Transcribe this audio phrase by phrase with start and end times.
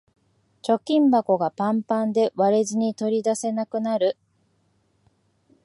[0.63, 4.17] 貯金箱がパンパンで割れずに取り出せなくなる